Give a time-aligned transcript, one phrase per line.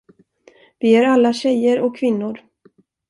[0.79, 2.41] Vi är alla tjejer och kvinnor.